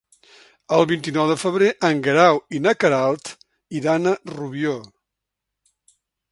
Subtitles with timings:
[0.77, 3.31] El vint-i-nou de febrer en Guerau i na Queralt
[3.83, 4.77] iran a Rubió.